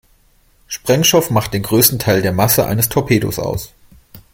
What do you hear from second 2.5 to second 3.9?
eines Torpedos aus.